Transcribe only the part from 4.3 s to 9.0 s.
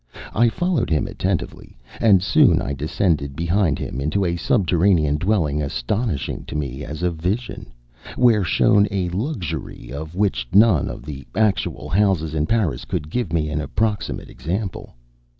subterranean dwelling, astonishing to me as a vision, where shone